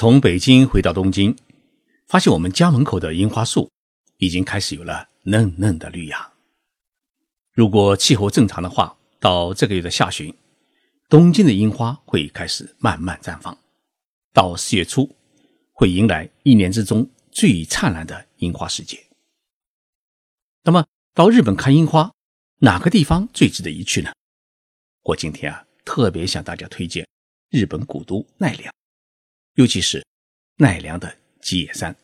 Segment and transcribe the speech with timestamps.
[0.00, 1.36] 从北京回到东京，
[2.06, 3.68] 发现我们家门口的樱花树
[4.18, 6.34] 已经开始有了嫩嫩的绿芽。
[7.52, 10.32] 如果气候正常的话，到这个月的下旬，
[11.08, 13.58] 东京的樱花会开始慢慢绽放。
[14.32, 15.16] 到四月初，
[15.72, 19.04] 会迎来一年之中最灿烂的樱花时节。
[20.62, 22.12] 那么，到日本看樱花，
[22.58, 24.12] 哪个地方最值得一去呢？
[25.02, 27.04] 我今天啊，特别向大家推荐
[27.50, 28.72] 日本古都奈良，
[29.58, 30.06] 尤其是
[30.58, 31.96] 奈良的吉野山。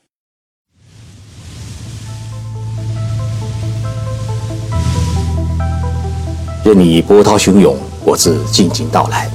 [6.64, 9.30] 任你波涛汹涌，我自静静到来。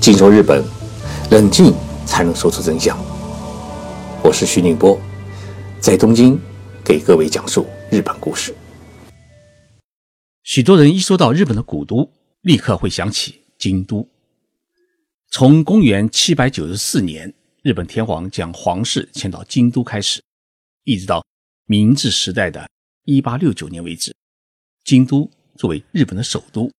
[0.00, 0.62] 静说日本，
[1.32, 1.74] 冷静
[2.06, 2.96] 才能说出真相。
[4.22, 4.96] 我是徐宁波，
[5.80, 6.40] 在东京
[6.84, 8.54] 给各位讲述日本故事。
[10.44, 12.08] 许多人一说到日本的古都，
[12.42, 14.08] 立刻会想起京都。
[15.30, 17.32] 从公元七百九十四年，
[17.62, 20.22] 日本天皇将皇室迁到京都开始，
[20.84, 21.24] 一直到
[21.66, 22.68] 明治时代的
[23.04, 24.14] 一八六九年为止，
[24.84, 25.30] 京都。
[25.56, 26.70] 作为日本的首都，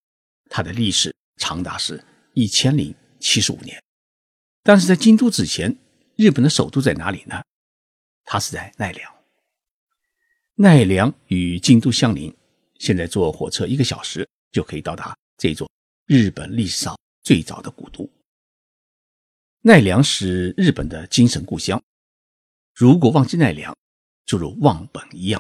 [0.50, 2.02] 它的历史长达是
[2.33, 3.78] 一千零七十五年。
[4.63, 5.78] 但是在京都之前，
[6.16, 7.44] 日本的首都在哪里呢？
[8.23, 9.13] 它是在奈良。
[10.56, 12.34] 奈良与京都相邻，
[12.80, 15.69] 现在坐火车一个小时就可以到达这座
[16.06, 18.09] 日本历史上最早的古都。
[19.70, 21.80] 奈良是日本的精神故乡。
[22.73, 23.72] 如果忘记奈良，
[24.25, 25.39] 就如忘本一样。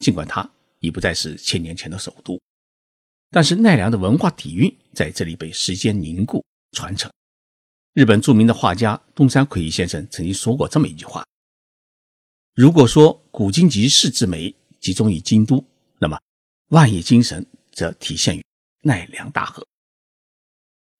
[0.00, 2.40] 尽管它已不再是千年前的首都。
[3.30, 7.08] 但是奈良的文化底蕴在这里被时间凝固传承。
[7.92, 11.24] 日本著名的画家东山魁一先生曾经说过这么一句话
[12.56, 15.64] ：“如果说古今集市之美集中于京都，
[16.00, 16.20] 那么
[16.70, 18.44] 万叶精神则体现于
[18.80, 19.64] 奈良大河。”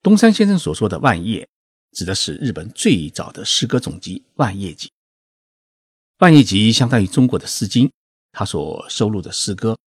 [0.01, 1.49] 东山先生所说的万叶，
[1.93, 4.89] 指的是日本最早的诗歌总集《万叶集》。
[6.19, 7.87] 《万叶集》相当于中国的《诗经》，
[8.33, 9.79] 它所收录的诗歌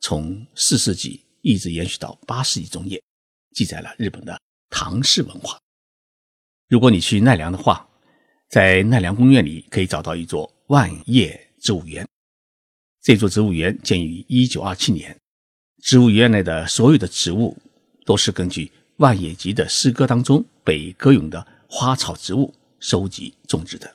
[0.00, 1.24] 从四世纪。
[1.40, 3.00] 一直延续到八世纪中叶，
[3.54, 5.58] 记载了日本的唐氏文化。
[6.68, 7.88] 如果你去奈良的话，
[8.50, 12.06] 在奈良公园里可以找到一座万叶植物园。
[13.00, 15.16] 这座植物园建于一九二七年，
[15.80, 17.56] 植物园内的所有的植物
[18.04, 23.92] 都是根据万叶集的诗歌当中被歌咏的花草植物收集种植的，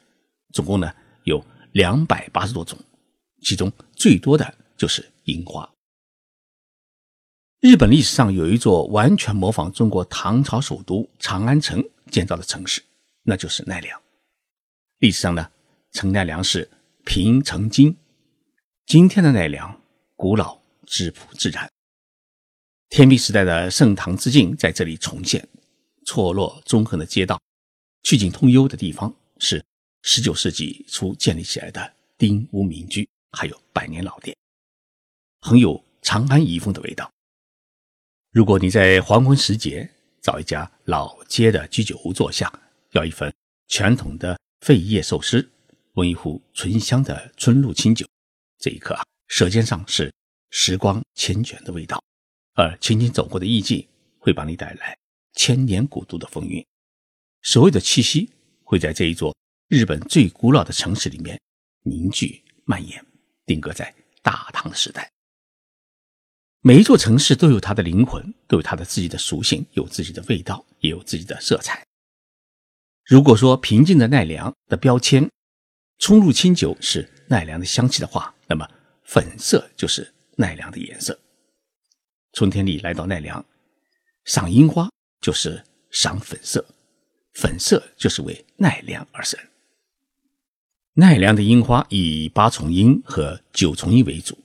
[0.54, 0.92] 总共呢
[1.24, 1.44] 有
[1.74, 2.78] 两百八十多种，
[3.42, 5.70] 其中最多的就是樱花。
[7.60, 12.82] 日本历史上有一座完全模仿中国唐朝首都长安城建造的城市，
[13.24, 14.02] 那就是奈良。
[15.00, 15.52] 历史上呢，
[15.92, 16.70] 称奈良是
[17.04, 17.94] 平城京。
[18.86, 19.82] 今天的奈良，
[20.16, 21.73] 古老质朴自然。
[22.96, 25.50] 天明时代的盛唐之境在这里重现，
[26.06, 27.42] 错落纵横的街道，
[28.04, 29.66] 曲径通幽的地方，是
[30.04, 34.38] 十九世纪初建立起来的丁屋民居，还有百年老店，
[35.42, 37.12] 很有长安遗风的味道。
[38.32, 39.90] 如果你在黄昏时节
[40.22, 42.54] 找一家老街的居酒屋坐下，
[42.92, 43.34] 要一份
[43.70, 45.52] 传统的废叶寿司，
[45.94, 48.06] 温一壶醇香的春露清酒，
[48.60, 50.14] 这一刻啊，舌尖上是
[50.52, 52.00] 时光缱绻的味道，
[52.54, 53.88] 而轻轻走过的意境
[54.20, 54.98] 会把你带来
[55.34, 56.66] 千年古都的风韵，
[57.42, 58.32] 所有的气息
[58.64, 59.36] 会在这一座
[59.68, 61.40] 日本最古老的城市里面
[61.82, 63.04] 凝聚蔓延，
[63.46, 65.12] 定格在大唐的时代。
[66.62, 71.86] 每一座城市都有它的灵魂，都有它的自己的属性，有自己的味道，也有自己的色彩。
[73.04, 75.30] 如果说平静的奈良的标签，
[75.98, 78.70] 冲入清酒是奈良的香气的话，那么
[79.04, 81.20] 粉色就是奈良的颜色。
[82.34, 83.46] 春天里来到奈良，
[84.26, 84.90] 赏樱花
[85.22, 86.66] 就是赏粉色，
[87.34, 89.40] 粉色就是为奈良而生。
[90.94, 94.36] 奈良的樱花以八重樱和九重樱为主。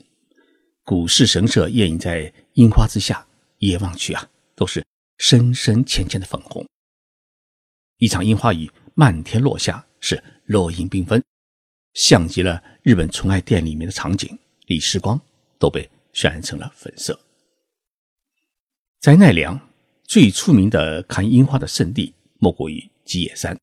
[0.85, 3.27] 古寺神社掩映在樱花之下，
[3.57, 4.85] 一眼望去啊，都是
[5.17, 6.67] 深深浅浅的粉红。
[7.97, 11.25] 一场樱花雨漫天落下，是落英缤纷，
[11.95, 15.19] 像极了日本纯爱店里面的场景，李时光
[15.59, 17.19] 都被渲染成了粉色。
[19.01, 19.61] 在奈良，
[20.03, 23.57] 最出名的看樱花的圣地莫过于吉野山。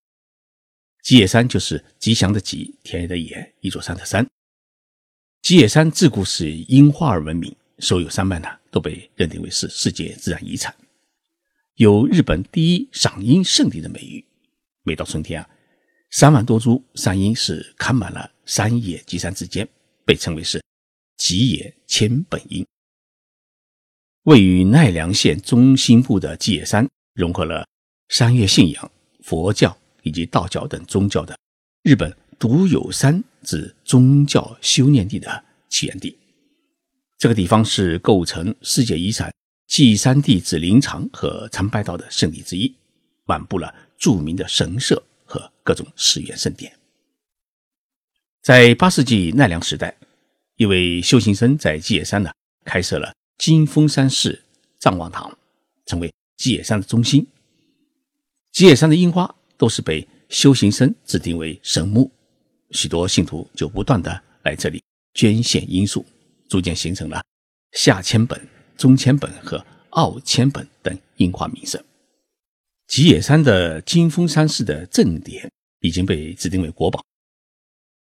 [1.04, 4.26] 吉野山就是吉祥的吉，田野的野，一座山的山。
[5.42, 10.74] 吉野山自古是以樱花而闻名，所有山脉呢都被认定为是世界自然遗产，
[11.76, 14.26] 有日本第一赏樱圣地的美誉。
[14.84, 15.50] 每到春天啊，
[16.12, 19.68] 三万多株山樱是开满了山野吉山之间，
[20.06, 20.64] 被称为是
[21.18, 22.66] 吉野千本樱。
[24.26, 27.64] 位于奈良县中心部的吉野山，融合了
[28.10, 28.92] 山岳信仰、
[29.24, 31.38] 佛教以及道教等宗教的
[31.84, 36.18] 日本独有山之宗教修炼地的起源地。
[37.20, 39.32] 这个地方是构成世界遗产
[39.68, 42.76] 祭山地子林场和参拜道的圣地之一，
[43.26, 46.74] 满布了著名的神社和各种寺院圣殿。
[48.42, 49.96] 在八世纪奈良时代，
[50.56, 52.32] 一位修行僧在基野山呢
[52.64, 54.42] 开设了金峰山寺
[54.80, 55.38] 藏王堂，
[55.86, 57.26] 成为吉野山的中心。
[58.52, 62.12] 吉野山的樱花都是被修行僧指定为神木，
[62.72, 64.84] 许多信徒就不断的来这里
[65.14, 66.06] 捐献罂粟。
[66.48, 67.24] 逐渐形成了
[67.72, 68.40] 下千本、
[68.78, 71.84] 中千本和奥千本等樱花名胜。
[72.88, 77.04] 吉野山的金峰山寺的正殿已经被指定为国宝。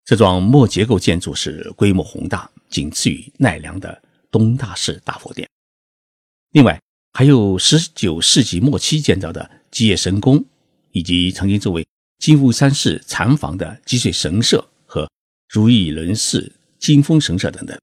[0.05, 4.03] 这幢木结构建筑是规模宏大，仅次于奈良的
[4.35, 5.49] 东大寺大佛殿。
[6.51, 6.83] 另外，
[7.13, 10.45] 还有19世纪末期建造的基野神宫，
[10.91, 11.87] 以及曾经作为
[12.19, 15.09] 金峰山寺禅房的积水神社和
[15.49, 17.81] 如意轮寺金峰神社等等。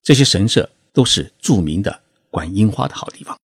[0.00, 3.36] 这些神社都是著名的观樱花的好地方。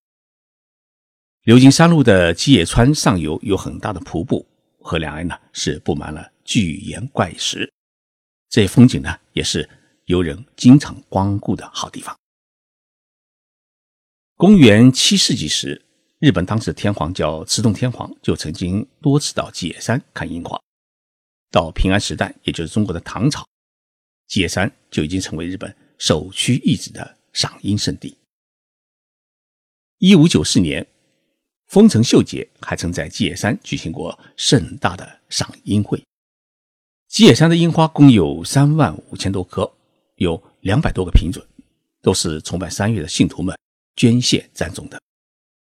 [1.43, 4.47] 流经山路的基野川上游有很大的瀑布，
[4.79, 7.69] 河两岸呢是布满了巨岩怪石，
[8.49, 9.69] 这些风景呢也是
[10.09, 12.19] 游人经常光顾的好地方。
[14.37, 15.85] 公元七世纪时，
[16.19, 20.59] 日本当时的天皇叫慈洞天皇，就曾经多次到基野山看樱花。
[21.51, 23.47] 到平安时代，也就是中国的唐朝，
[24.27, 25.77] 基野山就已经成为日本。
[25.99, 28.17] 首屈一指的赏樱圣地。
[29.99, 30.87] 一五九四年，
[31.67, 36.03] 丰臣秀吉还曾在基野山举行过盛大的赏樱会。
[37.09, 39.75] 基野山的樱花共有三万五千多棵，
[40.19, 41.43] 有两百多个品种，
[42.01, 43.59] 都是崇拜三月的信徒们
[43.97, 45.01] 捐献栽种的。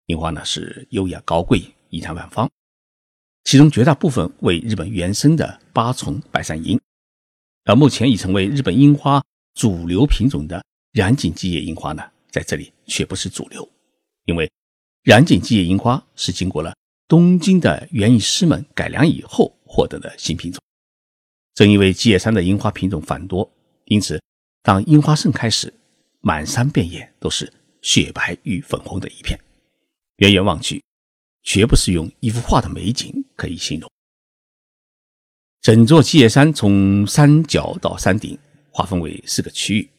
[0.06, 2.48] 樱花呢是优雅高贵，仪态万方，
[3.44, 6.80] 其中绝大部分为日本原生的八重白山樱，
[7.64, 9.22] 而目前已成为日本樱花。
[9.54, 13.68] 主流品种的染井基野樱花呢，在这里却不是主流，
[14.24, 14.50] 因为
[15.02, 16.74] 染井基野樱花是经过了
[17.06, 20.58] 东京的园艺师们改良以后获得的新品种。
[21.52, 23.46] 正因为基野山的樱花品种繁多，
[23.84, 24.18] 因此
[24.62, 25.72] 当樱花盛开时，
[26.20, 29.38] 满山遍野都是雪白与粉红的一片，
[30.16, 30.82] 远远望去，
[31.42, 33.90] 绝不是用一幅画的美景可以形容。
[35.60, 38.38] 整座基叶山从山脚到山顶。
[38.74, 39.90] 划分为四个区域，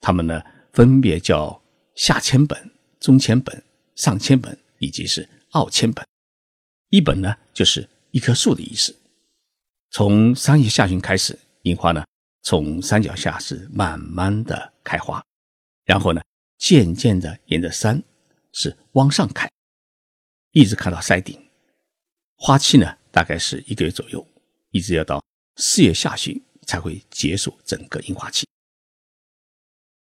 [0.00, 0.42] 它们呢
[0.72, 1.62] 分别叫
[1.94, 3.62] 下千本、中千本、
[3.94, 6.04] 上千本以及是奥千本。
[6.88, 8.92] 一本呢就是一棵树的意思。
[9.92, 12.04] 从三月下旬开始，樱花呢
[12.44, 15.20] 从山脚下是慢慢的开花，
[15.84, 16.22] 然后呢
[16.56, 18.00] 渐渐的沿着山
[18.52, 19.50] 是往上开，
[20.52, 21.50] 一直看到山顶。
[22.36, 24.24] 花期呢大概是一个月左右，
[24.70, 25.20] 一直要到
[25.56, 26.40] 四月下旬。
[26.66, 28.48] 才会结束整个樱花期。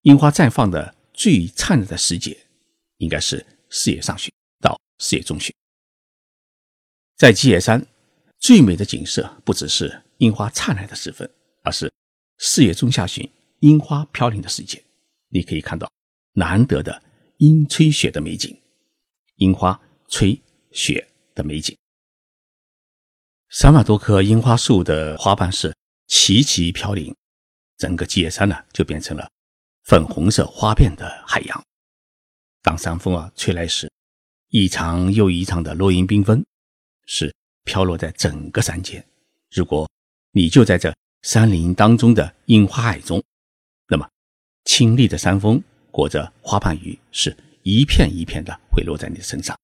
[0.01, 2.37] 樱花绽放的最灿烂的时节，
[2.97, 4.29] 应该是四月上旬
[4.59, 5.55] 到四月中旬。
[7.15, 7.87] 在基野山，
[8.37, 11.33] 最美的景色不只是樱花灿烂的时分，
[11.63, 11.89] 而是
[12.43, 13.29] 四月中下旬
[13.59, 14.83] 樱花飘零的时节。
[15.29, 15.87] 你可以看到
[16.33, 17.03] 难得的
[17.37, 18.59] 樱吹雪的美景，
[19.35, 20.41] 樱花吹
[20.71, 21.77] 雪的美景。
[23.51, 25.73] 三万多棵樱花树的花瓣是。
[26.07, 27.15] 齐齐飘零，
[27.77, 29.31] 整个基野山呢就变成了
[29.85, 31.63] 粉红色花片的海洋。
[32.61, 33.89] 当山风啊吹来时，
[34.49, 36.45] 一场又一场的落英缤纷，
[37.05, 37.33] 是
[37.63, 39.07] 飘落在整个山间。
[39.51, 39.89] 如果
[40.31, 43.23] 你就在这山林当中的樱花海中，
[43.87, 44.09] 那么
[44.65, 45.61] 清丽的山风
[45.91, 49.57] 裹着花瓣雨，是一片一片的会落在你的身上。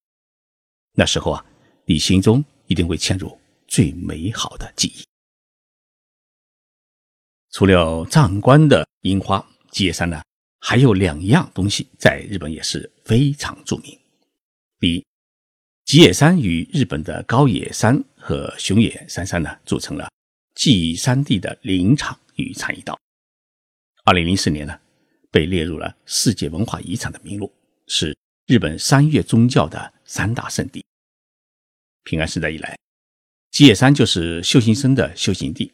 [0.92, 1.44] 那时候啊，
[1.84, 3.36] 你心中一定会嵌入
[3.66, 5.04] 最美好的记忆。
[7.50, 10.22] 除了壮观的樱花，吉野山呢
[10.60, 13.98] 还有两样东西在日本也是非常著名。
[14.78, 15.04] 第一，
[15.84, 20.08] 吉野山与日本的高野山和熊野三山呢组成了
[20.58, 22.98] 记忆山地的林场与参议道。
[24.04, 24.76] 二零零四年呢
[25.30, 27.54] 被列入了世界文化遗产的名录，
[27.86, 30.84] 是日本三月宗教的三大圣地。
[32.02, 32.76] 平安时代以来，
[33.52, 35.72] 吉野山就是修行僧的修行地。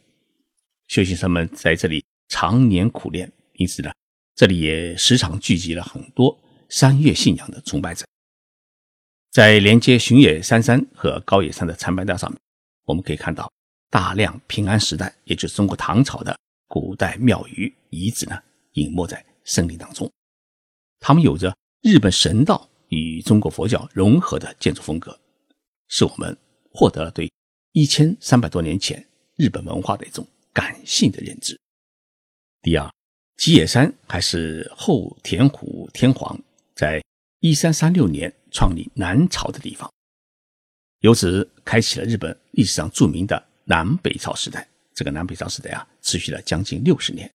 [0.89, 3.91] 修行僧们在这里常年苦练，因此呢，
[4.35, 6.39] 这里也时常聚集了很多
[6.69, 8.05] 山岳信仰的崇拜者。
[9.31, 12.39] 在连接熊野三山和高野山的参拜道上面，
[12.85, 13.51] 我们可以看到
[13.95, 16.37] 大量平安时代，也就是中国唐朝的
[16.67, 18.37] 古代庙宇遗址呢，
[18.73, 20.11] 隐没在森林当中。
[20.99, 25.17] 它们有着日本神道与中国佛教融合的建筑风格，
[25.87, 26.37] 使我们
[26.73, 27.31] 获得了对
[27.71, 31.57] 一千三百多年前日本文化的一种感性的认知。
[32.63, 32.93] 第二，
[33.37, 36.37] 吉野山还是后田虎天皇
[36.75, 37.01] 在
[37.39, 39.89] 一三三六年创立南朝的地方，
[40.99, 44.67] 由此开启了日本历史上著名的南北朝时代。
[44.95, 47.29] 这个南北朝时代啊，持续了将近六十年。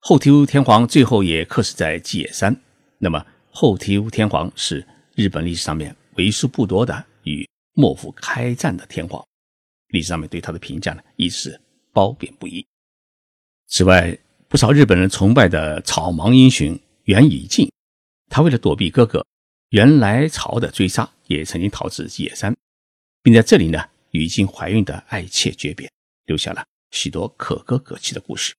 [0.00, 2.54] 后醍醐天皇最后也客死在吉野山。
[2.98, 9.22] 那么，后醍醐天皇是日本历史上面为数不多的与幕府开战的天皇，
[9.88, 11.60] 历史上面对他的评价呢，一直
[11.92, 12.64] 褒贬不一。
[13.66, 14.16] 此外，
[14.48, 17.70] 不少日本人崇拜的草莽英雄源义敬，
[18.30, 19.26] 他为了躲避哥哥
[19.70, 22.56] 源来朝的追杀，也曾经逃至吉野山，
[23.22, 23.82] 并在这里呢
[24.14, 25.90] 与已经怀孕的爱妾诀别，
[26.24, 28.54] 留下了许多可歌可泣的故事。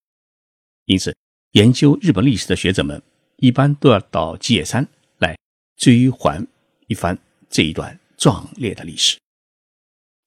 [0.86, 1.16] 因此，
[1.52, 3.02] 研究日本历史的学者们
[3.38, 4.86] 一般都要到吉野山
[5.18, 5.36] 来
[5.78, 6.46] 追还
[6.88, 7.18] 一番
[7.50, 9.18] 这一段壮烈的历史。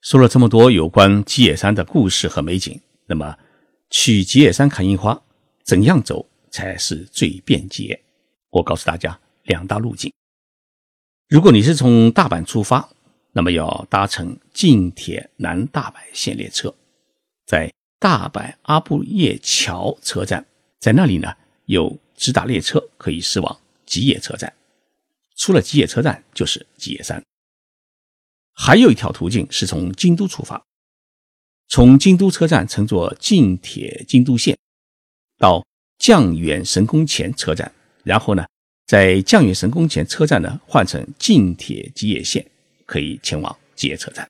[0.00, 3.36] 说了这么多有关吉野山的故事和美景，那么
[3.90, 5.22] 去吉野山看樱花。
[5.62, 8.02] 怎样走才是最便捷？
[8.48, 10.10] 我告诉大家两大路径。
[11.28, 12.88] 如果你是从大阪出发，
[13.38, 16.74] 那么要搭乘近铁南大阪线列车，
[17.46, 20.44] 在大阪阿布叶桥车站，
[20.80, 21.32] 在那里呢
[21.66, 24.52] 有直达列车可以驶往吉野车站。
[25.36, 27.22] 出了吉野车站就是吉野山。
[28.54, 30.60] 还有一条途径是从京都出发，
[31.68, 34.58] 从京都车站乘坐近铁京都线。
[35.38, 35.64] 到
[35.96, 38.44] 降远神宫前车站，然后呢，
[38.84, 42.44] 在降远神宫前车站呢换乘近铁吉野线，
[42.88, 44.26] 可以前往吉野车站。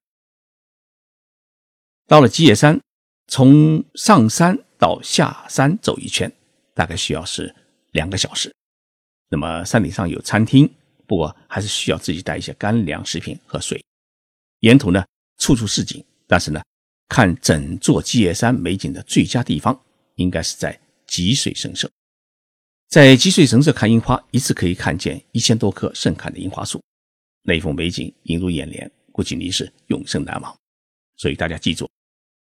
[2.08, 2.80] 到了吉野山，
[3.28, 6.30] 从上山到下山走一圈，
[6.74, 7.54] 大概需要是
[7.92, 8.52] 两个小时。
[9.30, 10.68] 那么山顶上有餐厅，
[11.06, 13.82] 不过还是需要自己带一些干粮、食品和水。
[14.58, 15.06] 沿途呢，
[15.38, 16.60] 处处是景，但是呢，
[17.08, 19.80] 看整座吉野山美景的最佳地方，
[20.16, 20.78] 应该是在。
[21.08, 21.90] 吉水神社，
[22.90, 26.82] 在吉水神社看樱花，一次可以看见一千多棵盛开的樱花树，
[27.48, 30.54] 那一幅美景映入眼帘，估计你是永生难忘。
[31.16, 31.88] 所以大家记住，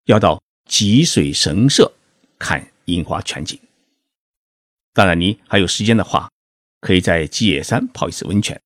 [0.04, 1.90] 要到吉水神社
[2.38, 3.58] 看樱花全景。
[4.92, 6.30] 当然，你还有时间的话，
[6.82, 8.60] 可以在吉野山泡一次温泉。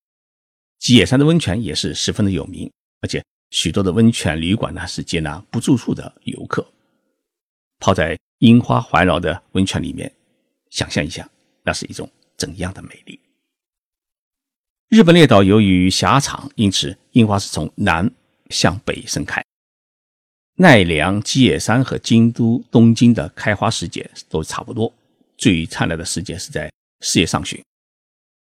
[0.80, 2.68] 吉野山的温泉也是十分的有名，
[3.02, 6.66] 而且许多的温泉旅馆呢是接纳不住宿的游客，
[7.78, 8.18] 泡在。
[8.42, 10.12] 樱花环绕的温泉里面，
[10.68, 11.30] 想象一下，
[11.62, 13.16] 那是一种怎样的美丽？
[14.92, 18.12] 日本列岛由于狭长，因此樱花是从南
[18.50, 19.42] 向北盛开。
[20.56, 24.92] 奈良、吉野山和京都、东京的开花时节都差不多，
[25.38, 26.70] 最灿烂的时节是在
[27.00, 27.58] 四月上旬。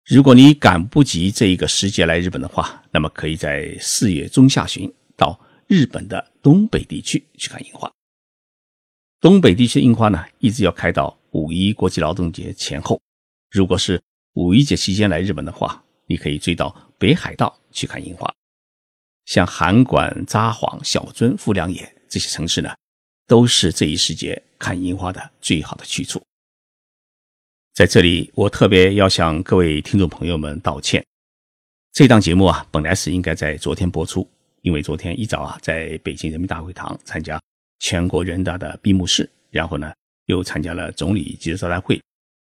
[0.08, 7.92] 如果你赶不及这一个时节来日本的话，那么可以在四月中下旬到日本的东北地区去看樱花。
[9.22, 13.00] 东北地区的樱花呢，一直要开到五一国际劳动节前后。
[13.52, 14.02] 如果是
[14.34, 18.34] 五一节期间来日本的话，你可以追到北海道去看樱花。
[19.26, 22.74] 像函馆、札幌、小樽、富良野这些城市呢，
[23.28, 26.22] 都是这一时节看樱花的最好的去处。
[27.74, 31.04] 在这里，我特别要向各位听众朋友们道歉。
[31.92, 34.30] 这档节目啊，本来是应该在昨天播出，
[34.62, 37.40] 因为昨天一早啊，在北京人民大会堂参加。
[37.80, 39.94] 全国人大的闭幕式，然后呢，
[40.28, 42.02] 又参加了总理记者招待会。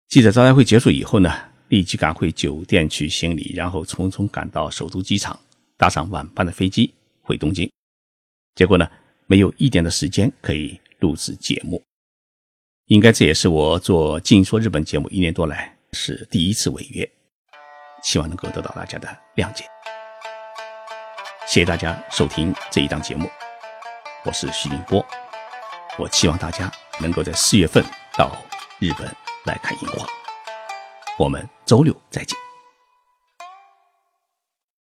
[0.08, 1.30] 记者招待会结束以后呢，
[1.68, 5.38] 立即赶回酒店去行礼，然后匆匆赶到首都机场，
[5.76, 7.70] 搭上晚班的飞机回东京。
[8.54, 8.88] 结果呢，
[9.26, 11.82] 没有一点的时间可以录制节目。
[12.86, 17.08] 应该这也是我做《静说日本》节目一年多来是第一次违约，
[18.02, 19.64] 希望能够得到大家的谅解。
[21.46, 23.28] 谢谢大家收听这一档节目，
[24.24, 25.04] 我是徐宁波。
[25.98, 27.84] 我期望大家能够在四月份
[28.16, 28.34] 到
[28.78, 29.06] 日本
[29.44, 30.17] 来看樱花。
[31.18, 32.47] 我们周六再见。